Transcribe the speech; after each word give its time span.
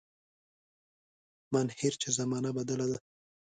مانهیر 1.53 1.93
چي 2.01 2.09
زمانه 2.17 2.51
بدله 2.57 2.85
ده 2.91 2.97